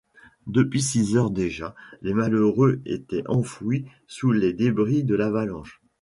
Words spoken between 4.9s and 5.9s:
de l’avalanche.